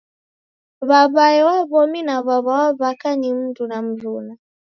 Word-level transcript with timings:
W'aw'ae 0.87 1.39
wa 1.47 1.57
w'omi 1.71 2.01
na 2.07 2.15
w'aw'a 2.25 2.45
wa 2.63 2.71
w'aka 2.79 3.09
ni 3.19 3.29
mndu 3.37 3.63
na 3.71 3.77
mruna. 3.85 4.33